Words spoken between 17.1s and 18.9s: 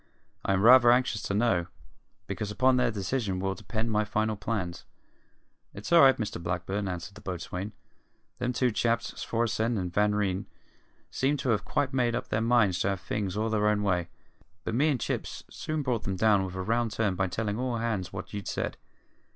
by tellin' all hands what you'd said.